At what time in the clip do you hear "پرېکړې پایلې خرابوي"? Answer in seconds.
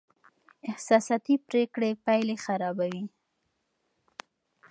1.47-3.03